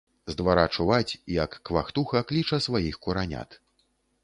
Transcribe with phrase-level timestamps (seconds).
[0.31, 3.49] З двара чуваць, як квактуха кліча сваіх куранят.